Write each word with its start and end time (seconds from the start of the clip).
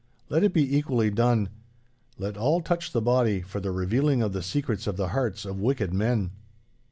Let 0.29 0.43
it 0.43 0.51
be 0.51 0.75
equally 0.77 1.11
done. 1.11 1.49
Let 2.17 2.35
all 2.35 2.61
touch 2.61 2.91
the 2.91 3.03
body, 3.03 3.41
for 3.43 3.59
the 3.59 3.69
revealing 3.69 4.23
of 4.23 4.33
the 4.33 4.41
secrets 4.41 4.87
of 4.87 4.97
the 4.97 5.09
hearts 5.09 5.45
of 5.45 5.61
wicked 5.61 5.93
men. 5.93 6.31